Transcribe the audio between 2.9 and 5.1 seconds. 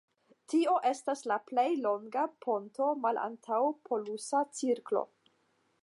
malantaŭ polusa cirklo.